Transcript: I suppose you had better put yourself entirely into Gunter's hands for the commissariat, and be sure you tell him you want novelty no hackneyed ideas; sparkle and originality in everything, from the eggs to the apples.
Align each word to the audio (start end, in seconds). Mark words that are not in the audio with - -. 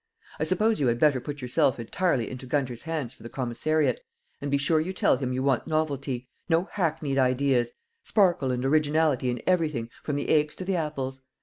I 0.39 0.45
suppose 0.45 0.79
you 0.79 0.87
had 0.87 0.97
better 0.97 1.21
put 1.21 1.43
yourself 1.43 1.79
entirely 1.79 2.27
into 2.27 2.47
Gunter's 2.47 2.81
hands 2.81 3.13
for 3.13 3.21
the 3.21 3.29
commissariat, 3.29 3.99
and 4.41 4.49
be 4.49 4.57
sure 4.57 4.79
you 4.79 4.93
tell 4.93 5.17
him 5.17 5.31
you 5.31 5.43
want 5.43 5.67
novelty 5.67 6.27
no 6.49 6.69
hackneyed 6.71 7.19
ideas; 7.19 7.73
sparkle 8.01 8.49
and 8.49 8.65
originality 8.65 9.29
in 9.29 9.43
everything, 9.45 9.91
from 10.01 10.15
the 10.15 10.29
eggs 10.29 10.55
to 10.55 10.65
the 10.65 10.75
apples. 10.75 11.21